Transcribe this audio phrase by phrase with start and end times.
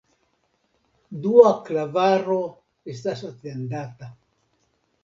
[1.25, 2.41] Dua klavaro
[2.95, 4.13] estas atendata.